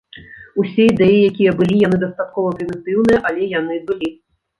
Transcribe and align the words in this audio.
Усе 0.61 0.85
ідэі, 0.91 1.19
якія 1.31 1.51
былі, 1.59 1.75
яны 1.87 1.99
дастаткова 2.03 2.55
прымітыўныя, 2.57 3.19
але 3.31 3.47
яны 3.59 3.77
былі. 3.91 4.09